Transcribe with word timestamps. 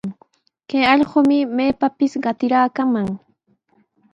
Kay 0.69 0.83
allqumi 0.93 1.37
maypapis 1.55 2.13
qatiraakaman. 2.23 3.07